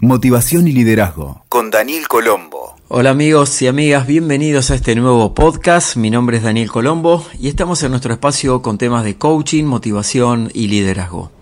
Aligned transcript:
Motivación 0.00 0.68
y 0.68 0.72
Liderazgo 0.72 1.42
con 1.48 1.72
Daniel 1.72 2.06
Colombo. 2.06 2.76
Hola 2.86 3.10
amigos 3.10 3.60
y 3.62 3.66
amigas, 3.66 4.06
bienvenidos 4.06 4.70
a 4.70 4.76
este 4.76 4.94
nuevo 4.94 5.34
podcast. 5.34 5.96
Mi 5.96 6.08
nombre 6.08 6.36
es 6.36 6.44
Daniel 6.44 6.70
Colombo 6.70 7.26
y 7.40 7.48
estamos 7.48 7.82
en 7.82 7.90
nuestro 7.90 8.12
espacio 8.12 8.62
con 8.62 8.78
temas 8.78 9.02
de 9.02 9.16
coaching, 9.16 9.64
motivación 9.64 10.52
y 10.54 10.68
liderazgo. 10.68 11.32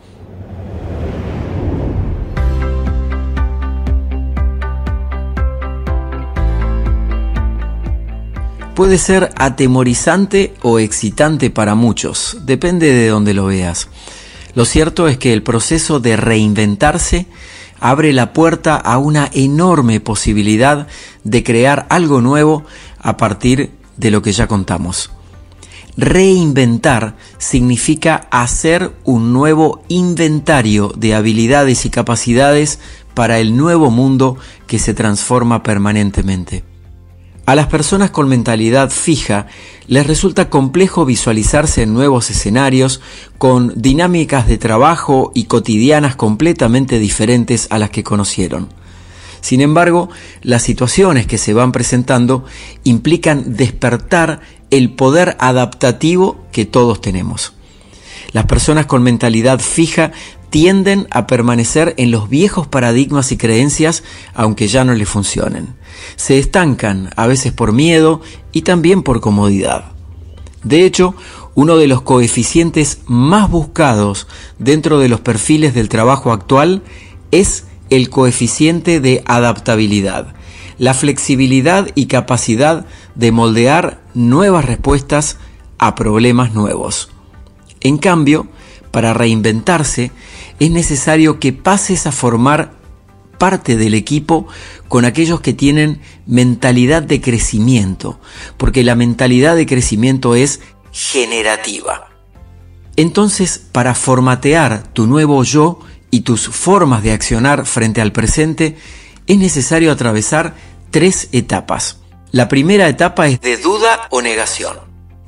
Puede 8.75 8.97
ser 8.97 9.33
atemorizante 9.37 10.55
o 10.63 10.79
excitante 10.79 11.51
para 11.51 11.75
muchos, 11.75 12.39
depende 12.47 12.91
de 12.91 13.09
donde 13.09 13.35
lo 13.35 13.45
veas. 13.45 13.91
Lo 14.55 14.65
cierto 14.65 15.09
es 15.09 15.19
que 15.19 15.35
el 15.35 15.43
proceso 15.43 16.01
de 16.01 16.17
reinventarse 16.17 17.27
abre 17.81 18.13
la 18.13 18.33
puerta 18.33 18.77
a 18.77 18.99
una 18.99 19.31
enorme 19.33 20.01
posibilidad 20.01 20.87
de 21.25 21.43
crear 21.43 21.87
algo 21.91 22.21
nuevo 22.21 22.65
a 22.99 23.17
partir 23.17 23.73
de 23.97 24.11
lo 24.11 24.23
que 24.23 24.33
ya 24.33 24.47
contamos. 24.47 25.11
Reinventar 25.97 27.17
significa 27.39 28.29
hacer 28.31 28.93
un 29.05 29.33
nuevo 29.33 29.83
inventario 29.89 30.93
de 30.95 31.15
habilidades 31.15 31.87
y 31.87 31.91
capacidades 31.91 32.81
para 33.15 33.39
el 33.39 33.57
nuevo 33.57 33.91
mundo 33.91 34.37
que 34.67 34.79
se 34.79 34.93
transforma 34.93 35.63
permanentemente. 35.63 36.65
A 37.47 37.55
las 37.55 37.69
personas 37.69 38.11
con 38.11 38.29
mentalidad 38.29 38.91
fija 38.91 39.47
les 39.87 40.05
resulta 40.05 40.51
complejo 40.51 41.05
visualizarse 41.05 41.83
en 41.83 41.95
nuevos 41.95 42.29
escenarios 42.29 43.01
con 43.39 43.73
dinámicas 43.77 44.49
de 44.49 44.59
trabajo 44.59 45.31
y 45.33 45.45
cotidianas 45.45 46.17
completamente 46.17 46.99
diferentes 46.99 47.69
a 47.71 47.79
las 47.79 47.91
que 47.91 48.03
conocieron. 48.03 48.69
Sin 49.43 49.61
embargo, 49.61 50.09
las 50.43 50.65
situaciones 50.65 51.29
que 51.29 51.39
se 51.39 51.55
van 51.55 51.71
presentando 51.71 52.45
implican 52.83 53.55
despertar 53.55 54.41
el 54.71 54.91
poder 54.91 55.37
adaptativo 55.39 56.45
que 56.51 56.65
todos 56.65 57.01
tenemos. 57.01 57.53
Las 58.33 58.47
personas 58.47 58.87
con 58.87 59.05
mentalidad 59.05 59.61
fija 59.61 60.11
tienden 60.51 61.07
a 61.11 61.27
permanecer 61.27 61.95
en 61.97 62.11
los 62.11 62.29
viejos 62.29 62.67
paradigmas 62.67 63.33
y 63.33 63.37
creencias 63.37 64.03
aunque 64.35 64.69
ya 64.69 64.85
no 64.85 64.95
les 64.95 65.09
funcionen. 65.09 65.75
Se 66.17 66.39
estancan, 66.39 67.11
a 67.17 67.27
veces 67.27 67.53
por 67.53 67.73
miedo 67.73 68.21
y 68.53 68.63
también 68.63 69.03
por 69.03 69.21
comodidad. 69.21 69.93
De 70.63 70.85
hecho, 70.85 71.15
uno 71.55 71.77
de 71.77 71.87
los 71.87 72.03
coeficientes 72.03 73.01
más 73.07 73.51
buscados 73.51 74.27
dentro 74.59 74.99
de 74.99 75.09
los 75.09 75.21
perfiles 75.21 75.75
del 75.75 75.89
trabajo 75.89 76.33
actual 76.33 76.83
es 77.31 77.65
el 77.89 78.11
coeficiente 78.11 79.01
de 79.01 79.23
adaptabilidad, 79.27 80.35
la 80.79 80.93
flexibilidad 80.93 81.89
y 81.95 82.07
capacidad 82.07 82.85
de 83.15 83.33
moldear 83.33 84.03
nuevas 84.15 84.65
respuestas 84.65 85.39
a 85.79 85.95
problemas 85.95 86.53
nuevos. 86.53 87.11
En 87.81 87.99
cambio, 87.99 88.49
para 88.91 89.15
reinventarse, 89.15 90.11
es 90.61 90.71
necesario 90.71 91.39
que 91.39 91.53
pases 91.53 92.07
a 92.07 92.13
formar 92.13 92.73
parte 93.39 93.77
del 93.77 93.95
equipo 93.95 94.47
con 94.89 95.05
aquellos 95.05 95.41
que 95.41 95.53
tienen 95.53 96.01
mentalidad 96.27 97.03
de 97.03 97.21
crecimiento, 97.21 98.19
porque 98.57 98.83
la 98.83 98.95
mentalidad 98.95 99.57
de 99.57 99.67
crecimiento 99.67 100.35
es 100.35 100.61
generativa. 100.93 102.09
Entonces, 102.97 103.59
para 103.73 103.95
formatear 103.95 104.85
tu 104.93 105.07
nuevo 105.07 105.45
yo 105.45 105.81
y 106.11 106.21
tus 106.21 106.49
formas 106.49 107.03
de 107.03 107.13
accionar 107.13 107.67
frente 107.67 108.01
al 108.01 108.13
presente, 108.13 108.77
es 109.27 109.39
necesario 109.39 109.93
atravesar 109.93 110.55
tres 110.91 111.29
etapas. 111.33 111.99
La 112.31 112.49
primera 112.49 112.89
etapa 112.89 113.29
es 113.29 113.41
de 113.41 113.59
duda 113.59 114.09
o 114.11 114.23
negación. 114.23 114.79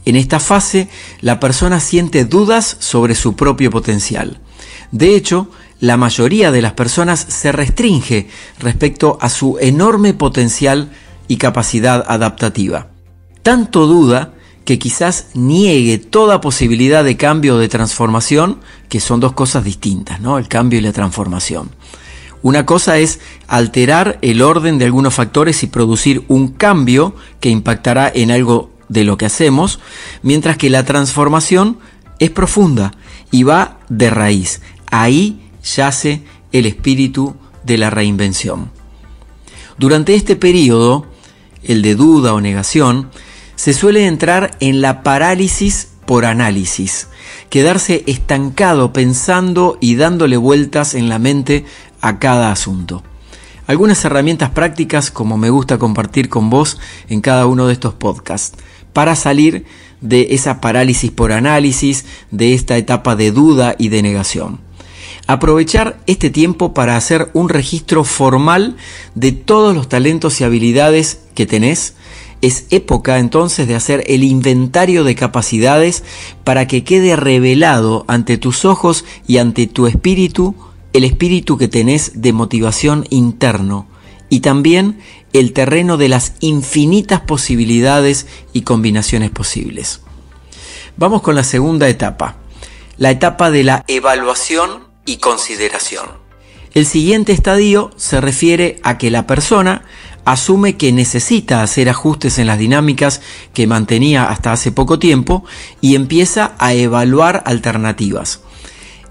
En 0.06 0.16
esta 0.16 0.40
fase, 0.40 0.88
la 1.20 1.38
persona 1.38 1.80
siente 1.80 2.24
dudas 2.24 2.76
sobre 2.80 3.14
su 3.14 3.36
propio 3.36 3.70
potencial. 3.70 4.40
De 4.92 5.14
hecho, 5.14 5.50
la 5.80 5.96
mayoría 5.96 6.50
de 6.50 6.62
las 6.62 6.72
personas 6.72 7.20
se 7.20 7.52
restringe 7.52 8.28
respecto 8.58 9.18
a 9.20 9.28
su 9.28 9.58
enorme 9.60 10.14
potencial 10.14 10.90
y 11.28 11.36
capacidad 11.36 12.04
adaptativa. 12.08 12.88
Tanto 13.42 13.86
duda 13.86 14.34
que 14.64 14.78
quizás 14.78 15.28
niegue 15.34 15.98
toda 15.98 16.40
posibilidad 16.40 17.04
de 17.04 17.16
cambio 17.16 17.56
o 17.56 17.58
de 17.58 17.68
transformación, 17.68 18.60
que 18.88 19.00
son 19.00 19.20
dos 19.20 19.32
cosas 19.32 19.64
distintas, 19.64 20.20
¿no? 20.20 20.36
El 20.36 20.48
cambio 20.48 20.78
y 20.78 20.82
la 20.82 20.92
transformación. 20.92 21.70
Una 22.42 22.66
cosa 22.66 22.98
es 22.98 23.18
alterar 23.46 24.18
el 24.22 24.42
orden 24.42 24.78
de 24.78 24.84
algunos 24.84 25.14
factores 25.14 25.62
y 25.62 25.68
producir 25.68 26.24
un 26.28 26.48
cambio 26.48 27.14
que 27.40 27.48
impactará 27.48 28.12
en 28.14 28.30
algo 28.30 28.70
de 28.88 29.04
lo 29.04 29.16
que 29.16 29.26
hacemos, 29.26 29.80
mientras 30.22 30.56
que 30.56 30.70
la 30.70 30.84
transformación 30.84 31.78
es 32.18 32.30
profunda 32.30 32.92
y 33.30 33.42
va 33.42 33.78
de 33.88 34.10
raíz. 34.10 34.60
Ahí 34.90 35.50
yace 35.62 36.22
el 36.52 36.66
espíritu 36.66 37.36
de 37.64 37.78
la 37.78 37.90
reinvención. 37.90 38.70
Durante 39.76 40.14
este 40.14 40.36
periodo, 40.36 41.06
el 41.62 41.82
de 41.82 41.94
duda 41.94 42.34
o 42.34 42.40
negación, 42.40 43.10
se 43.54 43.74
suele 43.74 44.06
entrar 44.06 44.56
en 44.60 44.80
la 44.80 45.02
parálisis 45.02 45.88
por 46.06 46.24
análisis, 46.24 47.08
quedarse 47.50 48.02
estancado 48.06 48.92
pensando 48.92 49.76
y 49.80 49.96
dándole 49.96 50.36
vueltas 50.36 50.94
en 50.94 51.08
la 51.08 51.18
mente 51.18 51.64
a 52.00 52.18
cada 52.18 52.50
asunto. 52.50 53.02
Algunas 53.66 54.02
herramientas 54.04 54.50
prácticas 54.50 55.10
como 55.10 55.36
me 55.36 55.50
gusta 55.50 55.76
compartir 55.78 56.30
con 56.30 56.48
vos 56.48 56.78
en 57.08 57.20
cada 57.20 57.46
uno 57.46 57.66
de 57.66 57.74
estos 57.74 57.92
podcasts 57.92 58.56
para 58.94 59.14
salir 59.14 59.66
de 60.00 60.28
esa 60.30 60.60
parálisis 60.60 61.10
por 61.10 61.32
análisis, 61.32 62.06
de 62.30 62.54
esta 62.54 62.78
etapa 62.78 63.14
de 63.14 63.30
duda 63.30 63.74
y 63.78 63.90
de 63.90 64.02
negación. 64.02 64.67
Aprovechar 65.28 66.00
este 66.06 66.30
tiempo 66.30 66.72
para 66.72 66.96
hacer 66.96 67.28
un 67.34 67.50
registro 67.50 68.02
formal 68.02 68.78
de 69.14 69.32
todos 69.32 69.76
los 69.76 69.86
talentos 69.86 70.40
y 70.40 70.44
habilidades 70.44 71.20
que 71.34 71.44
tenés. 71.44 71.96
Es 72.40 72.64
época 72.70 73.18
entonces 73.18 73.68
de 73.68 73.74
hacer 73.74 74.04
el 74.06 74.24
inventario 74.24 75.04
de 75.04 75.14
capacidades 75.14 76.02
para 76.44 76.66
que 76.66 76.82
quede 76.82 77.14
revelado 77.14 78.06
ante 78.08 78.38
tus 78.38 78.64
ojos 78.64 79.04
y 79.26 79.36
ante 79.36 79.66
tu 79.66 79.86
espíritu 79.86 80.54
el 80.94 81.04
espíritu 81.04 81.58
que 81.58 81.68
tenés 81.68 82.22
de 82.22 82.32
motivación 82.32 83.04
interno 83.10 83.86
y 84.30 84.40
también 84.40 84.98
el 85.34 85.52
terreno 85.52 85.98
de 85.98 86.08
las 86.08 86.36
infinitas 86.40 87.20
posibilidades 87.20 88.26
y 88.54 88.62
combinaciones 88.62 89.30
posibles. 89.30 90.00
Vamos 90.96 91.20
con 91.20 91.34
la 91.34 91.44
segunda 91.44 91.86
etapa, 91.86 92.36
la 92.96 93.10
etapa 93.10 93.50
de 93.50 93.64
la 93.64 93.84
evaluación 93.88 94.87
y 95.08 95.16
consideración. 95.16 96.06
El 96.74 96.84
siguiente 96.84 97.32
estadio 97.32 97.90
se 97.96 98.20
refiere 98.20 98.78
a 98.82 98.98
que 98.98 99.10
la 99.10 99.26
persona 99.26 99.86
asume 100.26 100.76
que 100.76 100.92
necesita 100.92 101.62
hacer 101.62 101.88
ajustes 101.88 102.38
en 102.38 102.46
las 102.46 102.58
dinámicas 102.58 103.22
que 103.54 103.66
mantenía 103.66 104.28
hasta 104.28 104.52
hace 104.52 104.70
poco 104.70 104.98
tiempo 104.98 105.44
y 105.80 105.94
empieza 105.94 106.54
a 106.58 106.74
evaluar 106.74 107.42
alternativas. 107.46 108.42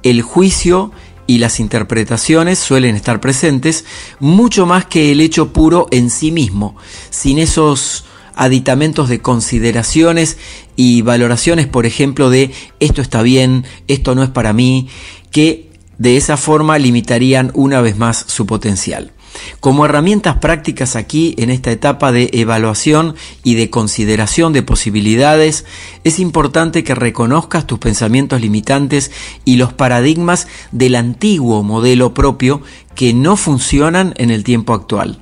El 0.03 0.21
juicio 0.21 0.91
y 1.25 1.39
las 1.39 1.59
interpretaciones 1.59 2.59
suelen 2.59 2.95
estar 2.95 3.19
presentes 3.19 3.83
mucho 4.19 4.67
más 4.67 4.85
que 4.85 5.11
el 5.11 5.19
hecho 5.19 5.51
puro 5.51 5.87
en 5.89 6.11
sí 6.11 6.31
mismo, 6.31 6.77
sin 7.09 7.39
esos 7.39 8.05
aditamentos 8.35 9.09
de 9.09 9.19
consideraciones 9.19 10.37
y 10.75 11.01
valoraciones, 11.01 11.65
por 11.65 11.87
ejemplo, 11.87 12.29
de 12.29 12.51
esto 12.79 13.01
está 13.01 13.23
bien, 13.23 13.65
esto 13.87 14.13
no 14.13 14.21
es 14.21 14.29
para 14.29 14.53
mí, 14.53 14.87
que 15.31 15.66
de 15.97 16.17
esa 16.17 16.37
forma 16.37 16.77
limitarían 16.77 17.51
una 17.53 17.81
vez 17.81 17.97
más 17.97 18.25
su 18.27 18.45
potencial. 18.45 19.11
Como 19.59 19.85
herramientas 19.85 20.37
prácticas 20.37 20.95
aquí 20.95 21.35
en 21.37 21.49
esta 21.49 21.71
etapa 21.71 22.11
de 22.11 22.29
evaluación 22.33 23.15
y 23.43 23.55
de 23.55 23.69
consideración 23.69 24.53
de 24.53 24.63
posibilidades, 24.63 25.65
es 26.03 26.19
importante 26.19 26.83
que 26.83 26.95
reconozcas 26.95 27.67
tus 27.67 27.79
pensamientos 27.79 28.41
limitantes 28.41 29.11
y 29.45 29.57
los 29.57 29.73
paradigmas 29.73 30.47
del 30.71 30.95
antiguo 30.95 31.63
modelo 31.63 32.13
propio 32.13 32.61
que 32.95 33.13
no 33.13 33.37
funcionan 33.37 34.13
en 34.17 34.31
el 34.31 34.43
tiempo 34.43 34.73
actual 34.73 35.19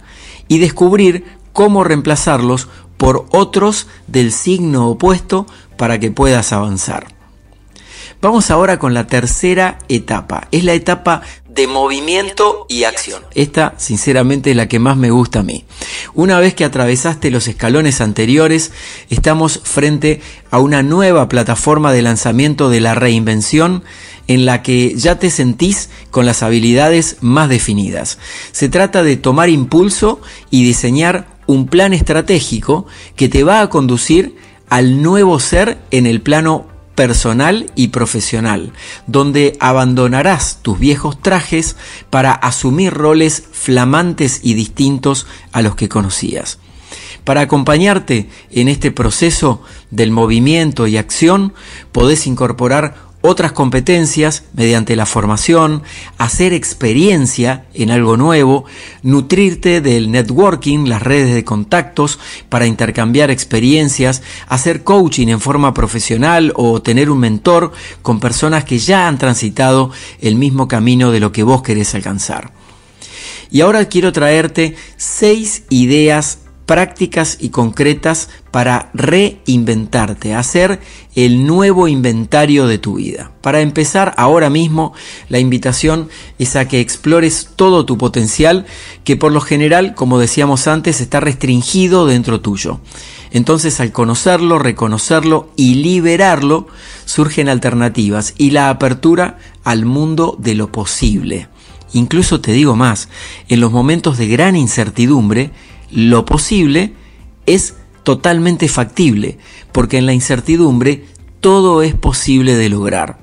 y 0.47 0.59
descubrir 0.59 1.25
cómo 1.51 1.83
reemplazarlos 1.83 2.67
por 2.97 3.25
otros 3.31 3.87
del 4.07 4.31
signo 4.31 4.89
opuesto 4.89 5.45
para 5.77 5.99
que 5.99 6.11
puedas 6.11 6.53
avanzar. 6.53 7.14
Vamos 8.21 8.49
ahora 8.51 8.79
con 8.79 8.93
la 8.93 9.07
tercera 9.07 9.77
etapa. 9.87 10.47
Es 10.51 10.63
la 10.63 10.73
etapa 10.73 11.21
de 11.55 11.67
movimiento 11.67 12.65
y 12.67 12.83
acción. 12.83 13.23
Esta, 13.33 13.75
sinceramente, 13.77 14.51
es 14.51 14.57
la 14.57 14.67
que 14.67 14.77
más 14.77 14.97
me 14.97 15.09
gusta 15.09 15.39
a 15.39 15.43
mí. 15.43 15.63
Una 16.13 16.39
vez 16.39 16.53
que 16.53 16.65
atravesaste 16.65 17.31
los 17.31 17.47
escalones 17.47 18.01
anteriores, 18.01 18.73
estamos 19.09 19.61
frente 19.63 20.21
a 20.51 20.59
una 20.59 20.83
nueva 20.83 21.29
plataforma 21.29 21.93
de 21.93 22.01
lanzamiento 22.01 22.69
de 22.69 22.81
la 22.81 22.93
reinvención 22.93 23.83
en 24.27 24.45
la 24.45 24.63
que 24.63 24.95
ya 24.95 25.17
te 25.17 25.29
sentís 25.29 25.89
con 26.11 26.25
las 26.25 26.43
habilidades 26.43 27.17
más 27.21 27.47
definidas. 27.47 28.17
Se 28.51 28.67
trata 28.67 29.03
de 29.03 29.15
tomar 29.15 29.49
impulso 29.49 30.19
y 30.49 30.65
diseñar 30.65 31.27
un 31.47 31.67
plan 31.67 31.93
estratégico 31.93 32.85
que 33.15 33.29
te 33.29 33.43
va 33.43 33.61
a 33.61 33.69
conducir 33.69 34.35
al 34.67 35.01
nuevo 35.01 35.39
ser 35.39 35.77
en 35.91 36.05
el 36.05 36.21
plano 36.21 36.74
personal 36.95 37.71
y 37.75 37.89
profesional, 37.89 38.71
donde 39.05 39.57
abandonarás 39.59 40.59
tus 40.61 40.79
viejos 40.79 41.21
trajes 41.21 41.75
para 42.09 42.31
asumir 42.31 42.93
roles 42.93 43.43
flamantes 43.51 44.39
y 44.43 44.53
distintos 44.53 45.27
a 45.51 45.61
los 45.61 45.75
que 45.75 45.89
conocías. 45.89 46.59
Para 47.25 47.41
acompañarte 47.41 48.29
en 48.51 48.67
este 48.67 48.91
proceso 48.91 49.61
del 49.89 50.11
movimiento 50.11 50.85
y 50.85 50.97
acción, 50.97 51.53
podés 51.91 52.27
incorporar 52.27 53.04
otras 53.25 53.51
competencias 53.51 54.43
mediante 54.53 54.95
la 54.95 55.05
formación, 55.05 55.83
hacer 56.17 56.53
experiencia 56.53 57.65
en 57.73 57.91
algo 57.91 58.17
nuevo, 58.17 58.65
nutrirte 59.03 59.81
del 59.81 60.11
networking, 60.11 60.87
las 60.87 61.01
redes 61.01 61.33
de 61.33 61.43
contactos 61.43 62.19
para 62.49 62.67
intercambiar 62.67 63.31
experiencias, 63.31 64.21
hacer 64.47 64.83
coaching 64.83 65.27
en 65.27 65.39
forma 65.39 65.73
profesional 65.73 66.53
o 66.55 66.81
tener 66.81 67.09
un 67.09 67.19
mentor 67.19 67.71
con 68.01 68.19
personas 68.19 68.63
que 68.63 68.79
ya 68.79 69.07
han 69.07 69.17
transitado 69.17 69.91
el 70.21 70.35
mismo 70.35 70.67
camino 70.67 71.11
de 71.11 71.19
lo 71.19 71.31
que 71.31 71.43
vos 71.43 71.61
querés 71.61 71.95
alcanzar. 71.95 72.51
Y 73.51 73.61
ahora 73.61 73.85
quiero 73.85 74.11
traerte 74.11 74.75
seis 74.97 75.63
ideas 75.69 76.39
prácticas 76.65 77.37
y 77.39 77.49
concretas 77.49 78.29
para 78.51 78.89
reinventarte, 78.93 80.33
hacer 80.33 80.79
el 81.15 81.45
nuevo 81.45 81.87
inventario 81.87 82.67
de 82.67 82.77
tu 82.77 82.95
vida. 82.95 83.31
Para 83.41 83.61
empezar 83.61 84.13
ahora 84.17 84.49
mismo, 84.49 84.93
la 85.29 85.39
invitación 85.39 86.09
es 86.39 86.55
a 86.55 86.67
que 86.67 86.79
explores 86.79 87.49
todo 87.55 87.85
tu 87.85 87.97
potencial 87.97 88.65
que 89.03 89.15
por 89.15 89.31
lo 89.31 89.41
general, 89.41 89.93
como 89.93 90.17
decíamos 90.17 90.67
antes, 90.67 91.01
está 91.01 91.19
restringido 91.19 92.07
dentro 92.07 92.41
tuyo. 92.41 92.79
Entonces 93.31 93.79
al 93.79 93.91
conocerlo, 93.91 94.59
reconocerlo 94.59 95.49
y 95.55 95.75
liberarlo, 95.75 96.67
surgen 97.05 97.49
alternativas 97.49 98.33
y 98.37 98.51
la 98.51 98.69
apertura 98.69 99.37
al 99.63 99.85
mundo 99.85 100.35
de 100.39 100.55
lo 100.55 100.71
posible. 100.71 101.49
Incluso 101.93 102.41
te 102.41 102.51
digo 102.51 102.75
más, 102.75 103.09
en 103.47 103.59
los 103.61 103.71
momentos 103.71 104.17
de 104.17 104.27
gran 104.27 104.55
incertidumbre, 104.55 105.51
lo 105.91 106.25
posible 106.25 106.93
es 107.45 107.75
totalmente 108.03 108.67
factible, 108.67 109.37
porque 109.71 109.97
en 109.97 110.05
la 110.05 110.13
incertidumbre 110.13 111.05
todo 111.41 111.81
es 111.81 111.95
posible 111.95 112.55
de 112.55 112.69
lograr. 112.69 113.19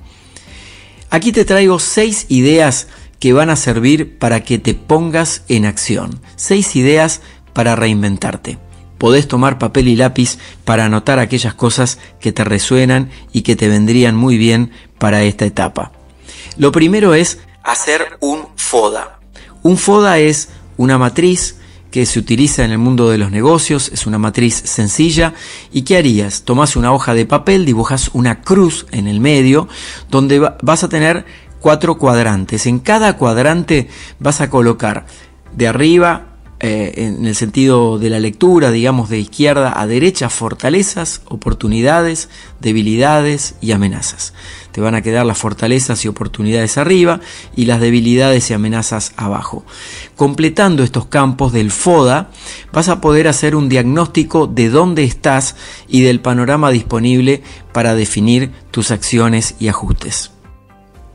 Aquí 1.09 1.31
te 1.31 1.45
traigo 1.45 1.79
seis 1.79 2.25
ideas 2.29 2.87
que 3.19 3.33
van 3.33 3.49
a 3.49 3.55
servir 3.55 4.17
para 4.17 4.43
que 4.43 4.59
te 4.59 4.73
pongas 4.73 5.43
en 5.47 5.65
acción. 5.65 6.19
Seis 6.35 6.75
ideas 6.75 7.21
para 7.53 7.75
reinventarte. 7.75 8.57
Podés 8.97 9.27
tomar 9.27 9.59
papel 9.59 9.87
y 9.87 9.95
lápiz 9.95 10.37
para 10.65 10.85
anotar 10.85 11.19
aquellas 11.19 11.53
cosas 11.53 11.99
que 12.19 12.31
te 12.31 12.43
resuenan 12.43 13.11
y 13.31 13.41
que 13.41 13.55
te 13.55 13.67
vendrían 13.67 14.15
muy 14.15 14.37
bien 14.37 14.71
para 14.97 15.23
esta 15.23 15.45
etapa. 15.45 15.91
Lo 16.57 16.71
primero 16.71 17.13
es 17.13 17.39
hacer 17.63 18.17
un 18.19 18.47
FODA. 18.55 19.19
Un 19.61 19.77
FODA 19.77 20.19
es 20.19 20.49
una 20.77 20.97
matriz 20.97 21.57
que 21.93 22.07
se 22.07 22.17
utiliza 22.17 22.65
en 22.65 22.71
el 22.71 22.79
mundo 22.79 23.11
de 23.11 23.19
los 23.19 23.29
negocios, 23.29 23.91
es 23.93 24.07
una 24.07 24.17
matriz 24.17 24.55
sencilla. 24.55 25.35
¿Y 25.71 25.83
qué 25.83 25.95
harías? 25.95 26.41
Tomas 26.41 26.75
una 26.75 26.91
hoja 26.91 27.13
de 27.13 27.27
papel, 27.27 27.65
dibujas 27.65 28.09
una 28.13 28.41
cruz 28.41 28.87
en 28.89 29.07
el 29.07 29.19
medio, 29.19 29.67
donde 30.09 30.39
vas 30.39 30.83
a 30.83 30.89
tener 30.89 31.23
cuatro 31.59 31.99
cuadrantes. 31.99 32.65
En 32.65 32.79
cada 32.79 33.15
cuadrante 33.15 33.89
vas 34.17 34.41
a 34.41 34.49
colocar 34.49 35.05
de 35.55 35.67
arriba 35.67 36.32
eh, 36.65 36.93
en 37.03 37.25
el 37.25 37.35
sentido 37.35 37.99
de 37.99 38.09
la 38.09 38.21
lectura, 38.21 38.71
digamos 38.71 39.09
de 39.09 39.19
izquierda 39.19 39.73
a 39.75 39.85
derecha, 39.85 40.29
fortalezas, 40.29 41.21
oportunidades, 41.25 42.29
debilidades 42.61 43.55
y 43.59 43.73
amenazas. 43.73 44.33
Te 44.71 44.79
van 44.79 44.95
a 44.95 45.01
quedar 45.01 45.25
las 45.25 45.37
fortalezas 45.37 46.05
y 46.05 46.07
oportunidades 46.07 46.77
arriba 46.77 47.19
y 47.53 47.65
las 47.65 47.81
debilidades 47.81 48.49
y 48.49 48.53
amenazas 48.53 49.11
abajo. 49.17 49.65
Completando 50.15 50.83
estos 50.83 51.07
campos 51.07 51.51
del 51.51 51.69
FODA, 51.69 52.29
vas 52.71 52.87
a 52.87 53.01
poder 53.01 53.27
hacer 53.27 53.57
un 53.57 53.67
diagnóstico 53.67 54.47
de 54.47 54.69
dónde 54.69 55.03
estás 55.03 55.57
y 55.89 56.03
del 56.03 56.21
panorama 56.21 56.71
disponible 56.71 57.43
para 57.73 57.93
definir 57.93 58.53
tus 58.71 58.91
acciones 58.91 59.55
y 59.59 59.67
ajustes. 59.67 60.31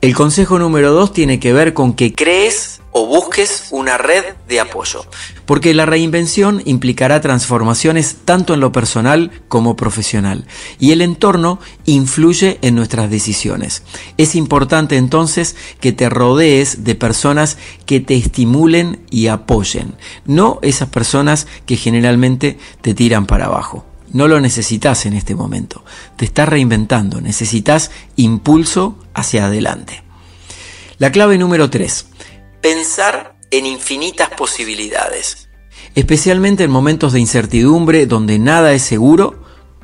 El 0.03 0.15
consejo 0.15 0.59
número 0.59 0.93
2 0.93 1.15
tiene 1.15 1.41
que 1.41 1.55
ver 1.55 1.73
con 1.73 1.95
que 1.95 2.13
crees 2.13 2.83
o 2.99 3.07
busques 3.07 3.69
una 3.71 3.97
red 3.97 4.25
de 4.49 4.59
apoyo, 4.59 5.07
porque 5.47 5.73
la 5.73 5.87
reinvención 5.87 6.63
implicará 6.65 7.21
transformaciones 7.21 8.17
tanto 8.25 8.55
en 8.55 8.61
lo 8.61 8.73
personal 8.73 9.31
como 9.47 9.77
profesional, 9.77 10.47
y 10.81 10.91
el 10.91 11.01
entorno 11.01 11.61
influye 11.85 12.59
en 12.61 12.75
nuestras 12.75 13.09
decisiones. 13.09 13.85
Es 14.17 14.35
importante 14.35 14.97
entonces 14.97 15.55
que 15.79 15.93
te 15.93 16.09
rodees 16.09 16.83
de 16.83 16.97
personas 16.97 17.57
que 17.87 18.01
te 18.01 18.17
estimulen 18.17 18.99
y 19.11 19.29
apoyen, 19.29 19.95
no 20.25 20.59
esas 20.63 20.89
personas 20.89 21.47
que 21.67 21.77
generalmente 21.77 22.59
te 22.81 22.95
tiran 22.95 23.27
para 23.27 23.47
abajo. 23.47 23.87
No 24.13 24.27
lo 24.27 24.41
necesitas 24.41 25.07
en 25.07 25.13
este 25.13 25.35
momento. 25.35 25.85
Te 26.17 26.25
estás 26.25 26.49
reinventando. 26.49 27.21
Necesitas 27.21 27.91
impulso 28.17 28.99
hacia 29.13 29.45
adelante. 29.45 30.03
La 30.97 31.13
clave 31.13 31.39
número 31.39 31.71
3. 31.71 32.07
Pensar 32.69 33.35
en 33.51 33.65
infinitas 33.65 34.29
posibilidades. 34.37 35.49
Especialmente 35.95 36.65
en 36.65 36.71
momentos 36.71 37.15
de 37.15 37.21
incertidumbre 37.21 38.05
donde 38.05 38.39
nada 38.39 38.75
es 38.75 38.83
seguro, 38.83 39.38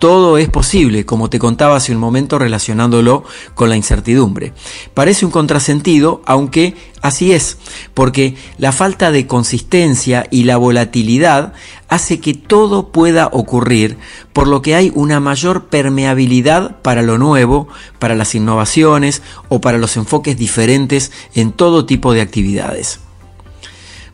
todo 0.04 0.36
es 0.36 0.50
posible, 0.50 1.06
como 1.06 1.30
te 1.30 1.38
contaba 1.38 1.76
hace 1.76 1.90
un 1.90 1.98
momento 1.98 2.38
relacionándolo 2.38 3.24
con 3.54 3.70
la 3.70 3.76
incertidumbre. 3.76 4.52
Parece 4.92 5.24
un 5.24 5.30
contrasentido, 5.30 6.20
aunque 6.26 6.76
así 7.00 7.32
es, 7.32 7.56
porque 7.94 8.36
la 8.58 8.72
falta 8.72 9.10
de 9.10 9.26
consistencia 9.26 10.26
y 10.30 10.44
la 10.44 10.58
volatilidad 10.58 11.54
hace 11.88 12.20
que 12.20 12.34
todo 12.34 12.92
pueda 12.92 13.30
ocurrir, 13.32 13.96
por 14.34 14.46
lo 14.46 14.60
que 14.60 14.74
hay 14.74 14.92
una 14.94 15.20
mayor 15.20 15.68
permeabilidad 15.68 16.82
para 16.82 17.00
lo 17.00 17.16
nuevo, 17.16 17.68
para 17.98 18.14
las 18.14 18.34
innovaciones 18.34 19.22
o 19.48 19.62
para 19.62 19.78
los 19.78 19.96
enfoques 19.96 20.36
diferentes 20.36 21.12
en 21.34 21.50
todo 21.50 21.86
tipo 21.86 22.12
de 22.12 22.20
actividades. 22.20 23.00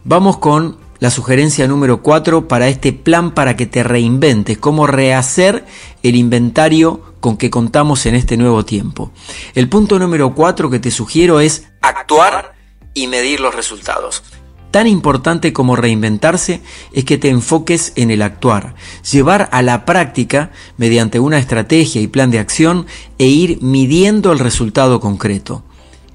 Vamos 0.04 0.38
con 0.38 0.76
la 1.00 1.10
sugerencia 1.10 1.66
número 1.66 2.02
4 2.02 2.46
para 2.46 2.68
este 2.68 2.92
plan 2.92 3.32
para 3.32 3.56
que 3.56 3.66
te 3.66 3.82
reinventes, 3.82 4.58
cómo 4.58 4.86
rehacer 4.86 5.64
el 6.02 6.14
inventario 6.14 7.02
con 7.20 7.36
que 7.36 7.50
contamos 7.50 8.06
en 8.06 8.14
este 8.14 8.36
nuevo 8.36 8.64
tiempo. 8.64 9.10
El 9.54 9.68
punto 9.68 9.98
número 9.98 10.34
4 10.34 10.70
que 10.70 10.78
te 10.78 10.90
sugiero 10.90 11.40
es 11.40 11.66
actuar 11.80 12.54
y 12.94 13.06
medir 13.06 13.40
los 13.40 13.54
resultados. 13.54 14.22
Tan 14.70 14.86
importante 14.86 15.52
como 15.52 15.74
reinventarse 15.74 16.60
es 16.92 17.04
que 17.04 17.18
te 17.18 17.28
enfoques 17.28 17.92
en 17.96 18.12
el 18.12 18.22
actuar, 18.22 18.76
llevar 19.10 19.48
a 19.50 19.62
la 19.62 19.84
práctica 19.84 20.52
mediante 20.76 21.18
una 21.18 21.38
estrategia 21.38 22.00
y 22.00 22.06
plan 22.06 22.30
de 22.30 22.38
acción 22.38 22.86
e 23.18 23.26
ir 23.26 23.60
midiendo 23.62 24.30
el 24.30 24.38
resultado 24.38 25.00
concreto. 25.00 25.64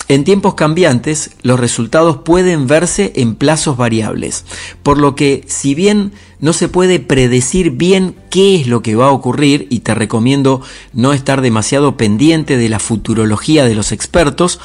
En 0.08 0.24
tiempos 0.24 0.54
cambiantes, 0.54 1.32
los 1.42 1.60
resultados 1.60 2.18
pueden 2.18 2.68
verse 2.68 3.12
en 3.16 3.34
plazos 3.34 3.76
variables, 3.76 4.46
por 4.84 5.00
lo 5.00 5.16
que 5.16 5.44
si 5.48 5.74
bien 5.74 6.12
no 6.40 6.54
se 6.54 6.70
puede 6.70 7.00
predecir 7.00 7.72
bien 7.72 8.16
qué 8.30 8.56
es 8.56 8.68
lo 8.68 8.84
que 8.84 8.96
va 8.96 9.08
a 9.08 9.12
ocurrir, 9.12 9.66
y 9.72 9.80
te 9.80 9.96
recomiendo 9.96 10.62
no 10.94 11.12
estar 11.12 11.42
demasiado 11.42 11.98
pendiente 11.98 12.56
de 12.56 12.70
la 12.70 12.78
futurología 12.78 13.66
de 13.66 13.74
los 13.74 13.92
expertos, 13.92 14.60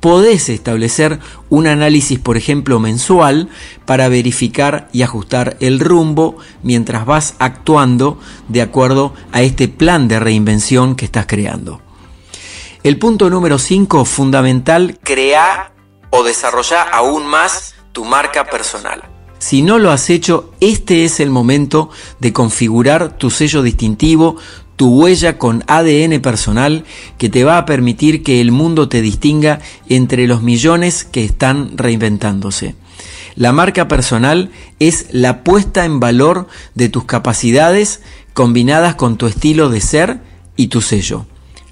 podés 0.00 0.48
establecer 0.48 1.18
un 1.50 1.66
análisis, 1.66 2.18
por 2.18 2.38
ejemplo, 2.38 2.80
mensual 2.80 3.50
para 3.84 4.08
verificar 4.08 4.88
y 4.94 5.02
ajustar 5.02 5.58
el 5.60 5.78
rumbo 5.78 6.38
mientras 6.62 7.04
vas 7.04 7.34
actuando 7.38 8.18
de 8.48 8.62
acuerdo 8.62 9.12
a 9.32 9.42
este 9.42 9.68
plan 9.68 10.08
de 10.08 10.20
reinvención 10.20 10.96
que 10.96 11.04
estás 11.04 11.26
creando. 11.26 11.85
El 12.86 12.98
punto 12.98 13.30
número 13.30 13.58
5, 13.58 14.04
fundamental, 14.04 15.00
crea 15.02 15.72
o 16.10 16.22
desarrolla 16.22 16.82
aún 16.82 17.26
más 17.26 17.74
tu 17.90 18.04
marca 18.04 18.44
personal. 18.44 19.02
Si 19.40 19.62
no 19.62 19.80
lo 19.80 19.90
has 19.90 20.08
hecho, 20.08 20.52
este 20.60 21.04
es 21.04 21.18
el 21.18 21.30
momento 21.30 21.90
de 22.20 22.32
configurar 22.32 23.18
tu 23.18 23.30
sello 23.30 23.62
distintivo, 23.62 24.36
tu 24.76 25.00
huella 25.00 25.36
con 25.36 25.64
ADN 25.66 26.20
personal 26.22 26.84
que 27.18 27.28
te 27.28 27.42
va 27.42 27.58
a 27.58 27.66
permitir 27.66 28.22
que 28.22 28.40
el 28.40 28.52
mundo 28.52 28.88
te 28.88 29.00
distinga 29.00 29.58
entre 29.88 30.28
los 30.28 30.42
millones 30.42 31.02
que 31.02 31.24
están 31.24 31.76
reinventándose. 31.76 32.76
La 33.34 33.50
marca 33.50 33.88
personal 33.88 34.52
es 34.78 35.08
la 35.10 35.42
puesta 35.42 35.86
en 35.86 35.98
valor 35.98 36.46
de 36.76 36.88
tus 36.88 37.02
capacidades 37.02 38.00
combinadas 38.32 38.94
con 38.94 39.16
tu 39.16 39.26
estilo 39.26 39.70
de 39.70 39.80
ser 39.80 40.20
y 40.54 40.68
tu 40.68 40.80
sello. 40.82 41.26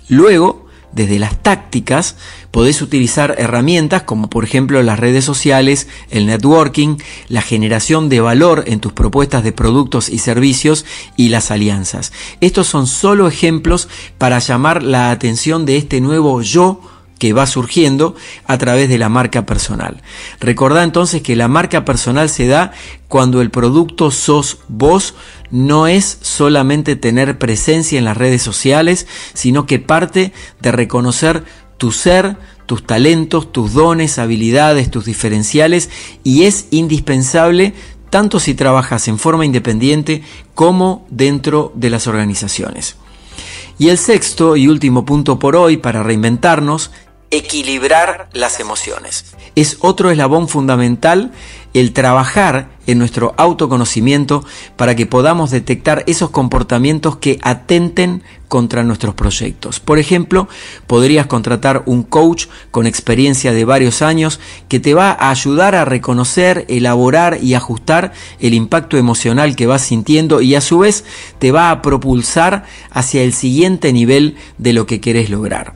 Luego, 0.08 0.63
desde 0.94 1.18
las 1.18 1.42
tácticas, 1.42 2.16
podés 2.50 2.82
utilizar 2.82 3.34
herramientas 3.38 4.02
como 4.02 4.30
por 4.30 4.44
ejemplo 4.44 4.82
las 4.82 4.98
redes 4.98 5.24
sociales, 5.24 5.88
el 6.10 6.26
networking, 6.26 6.96
la 7.28 7.42
generación 7.42 8.08
de 8.08 8.20
valor 8.20 8.64
en 8.66 8.80
tus 8.80 8.92
propuestas 8.92 9.42
de 9.44 9.52
productos 9.52 10.08
y 10.08 10.18
servicios 10.18 10.84
y 11.16 11.28
las 11.28 11.50
alianzas. 11.50 12.12
Estos 12.40 12.66
son 12.66 12.86
solo 12.86 13.28
ejemplos 13.28 13.88
para 14.18 14.38
llamar 14.38 14.82
la 14.82 15.10
atención 15.10 15.66
de 15.66 15.76
este 15.76 16.00
nuevo 16.00 16.42
yo 16.42 16.80
que 17.18 17.32
va 17.32 17.46
surgiendo 17.46 18.14
a 18.46 18.58
través 18.58 18.88
de 18.88 18.98
la 18.98 19.08
marca 19.08 19.46
personal. 19.46 20.02
Recordá 20.40 20.82
entonces 20.82 21.22
que 21.22 21.36
la 21.36 21.48
marca 21.48 21.84
personal 21.84 22.28
se 22.28 22.46
da 22.46 22.72
cuando 23.08 23.40
el 23.40 23.50
producto 23.50 24.10
sos 24.10 24.58
vos, 24.68 25.14
no 25.50 25.86
es 25.86 26.18
solamente 26.20 26.96
tener 26.96 27.38
presencia 27.38 27.98
en 27.98 28.04
las 28.04 28.16
redes 28.16 28.42
sociales, 28.42 29.06
sino 29.34 29.66
que 29.66 29.78
parte 29.78 30.32
de 30.60 30.72
reconocer 30.72 31.44
tu 31.78 31.92
ser, 31.92 32.36
tus 32.66 32.86
talentos, 32.86 33.52
tus 33.52 33.72
dones, 33.72 34.18
habilidades, 34.18 34.90
tus 34.90 35.04
diferenciales 35.04 35.90
y 36.24 36.44
es 36.44 36.66
indispensable 36.70 37.74
tanto 38.10 38.40
si 38.40 38.54
trabajas 38.54 39.08
en 39.08 39.18
forma 39.18 39.44
independiente 39.44 40.22
como 40.54 41.06
dentro 41.10 41.72
de 41.74 41.90
las 41.90 42.06
organizaciones. 42.06 42.96
Y 43.76 43.88
el 43.88 43.98
sexto 43.98 44.56
y 44.56 44.68
último 44.68 45.04
punto 45.04 45.38
por 45.38 45.56
hoy 45.56 45.78
para 45.78 46.04
reinventarnos 46.04 46.92
equilibrar 47.36 48.28
las 48.32 48.60
emociones. 48.60 49.34
Es 49.56 49.78
otro 49.80 50.10
eslabón 50.10 50.48
fundamental 50.48 51.32
el 51.74 51.92
trabajar 51.92 52.68
en 52.86 52.98
nuestro 52.98 53.34
autoconocimiento 53.36 54.44
para 54.76 54.94
que 54.94 55.06
podamos 55.06 55.50
detectar 55.50 56.04
esos 56.06 56.30
comportamientos 56.30 57.16
que 57.16 57.40
atenten 57.42 58.22
contra 58.46 58.84
nuestros 58.84 59.14
proyectos. 59.14 59.80
Por 59.80 59.98
ejemplo, 59.98 60.48
podrías 60.86 61.26
contratar 61.26 61.82
un 61.86 62.04
coach 62.04 62.46
con 62.70 62.86
experiencia 62.86 63.52
de 63.52 63.64
varios 63.64 64.02
años 64.02 64.38
que 64.68 64.78
te 64.78 64.94
va 64.94 65.10
a 65.10 65.30
ayudar 65.30 65.74
a 65.74 65.84
reconocer, 65.84 66.64
elaborar 66.68 67.38
y 67.42 67.54
ajustar 67.54 68.12
el 68.38 68.54
impacto 68.54 68.96
emocional 68.96 69.56
que 69.56 69.66
vas 69.66 69.82
sintiendo 69.82 70.40
y 70.40 70.54
a 70.54 70.60
su 70.60 70.78
vez 70.78 71.04
te 71.40 71.50
va 71.50 71.72
a 71.72 71.82
propulsar 71.82 72.64
hacia 72.90 73.22
el 73.22 73.32
siguiente 73.32 73.92
nivel 73.92 74.36
de 74.58 74.72
lo 74.72 74.86
que 74.86 75.00
querés 75.00 75.30
lograr. 75.30 75.74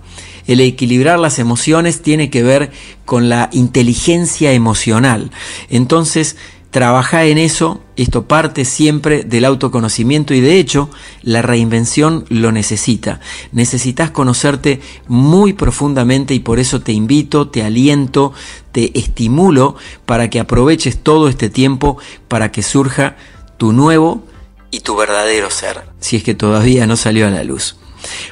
El 0.48 0.60
equilibrar 0.60 1.20
las 1.20 1.38
emociones 1.38 2.02
tiene 2.02 2.30
que 2.30 2.42
ver 2.42 2.72
con 3.04 3.28
la 3.28 3.50
inteligencia 3.52 4.52
emocional. 4.52 5.30
Entonces, 5.68 6.36
trabaja 6.70 7.24
en 7.24 7.38
eso, 7.38 7.80
esto 7.96 8.26
parte 8.26 8.64
siempre 8.64 9.24
del 9.24 9.44
autoconocimiento 9.44 10.34
y 10.34 10.40
de 10.40 10.58
hecho 10.58 10.90
la 11.22 11.42
reinvención 11.42 12.24
lo 12.28 12.52
necesita. 12.52 13.20
Necesitas 13.52 14.10
conocerte 14.10 14.80
muy 15.06 15.54
profundamente 15.54 16.34
y 16.34 16.40
por 16.40 16.58
eso 16.58 16.80
te 16.80 16.92
invito, 16.92 17.48
te 17.48 17.62
aliento, 17.62 18.32
te 18.72 18.98
estimulo 18.98 19.76
para 20.04 20.28
que 20.30 20.40
aproveches 20.40 20.98
todo 20.98 21.28
este 21.28 21.48
tiempo 21.48 21.98
para 22.28 22.52
que 22.52 22.62
surja 22.62 23.16
tu 23.56 23.72
nuevo 23.72 24.24
y 24.70 24.80
tu 24.80 24.96
verdadero 24.96 25.50
ser, 25.50 25.82
si 26.00 26.16
es 26.16 26.22
que 26.22 26.34
todavía 26.34 26.86
no 26.86 26.96
salió 26.96 27.26
a 27.26 27.30
la 27.30 27.44
luz. 27.44 27.76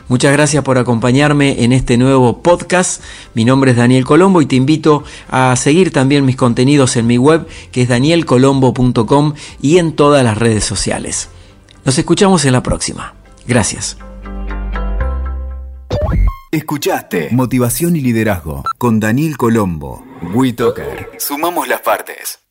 Muchas 0.08 0.32
gracias 0.32 0.62
por 0.64 0.78
acompañarme 0.78 1.64
en 1.64 1.72
este 1.72 1.96
nuevo 1.96 2.42
podcast. 2.42 3.02
Mi 3.34 3.44
nombre 3.44 3.72
es 3.72 3.76
Daniel 3.76 4.04
Colombo 4.04 4.42
y 4.42 4.46
te 4.46 4.56
invito 4.56 5.04
a 5.28 5.54
seguir 5.56 5.92
también 5.92 6.24
mis 6.24 6.36
contenidos 6.36 6.96
en 6.96 7.06
mi 7.06 7.18
web 7.18 7.46
que 7.72 7.82
es 7.82 7.88
danielcolombo.com 7.88 9.34
y 9.60 9.78
en 9.78 9.92
todas 9.92 10.24
las 10.24 10.38
redes 10.38 10.64
sociales. 10.64 11.28
Nos 11.84 11.98
escuchamos 11.98 12.44
en 12.44 12.52
la 12.52 12.62
próxima. 12.62 13.14
Gracias. 13.46 13.96
Escuchaste 16.52 17.28
Motivación 17.32 17.96
y 17.96 18.00
Liderazgo 18.00 18.64
con 18.78 18.98
Daniel 18.98 19.36
Colombo. 19.36 20.04
WeToker. 20.32 21.10
Sumamos 21.18 21.68
las 21.68 21.82
partes. 21.82 22.45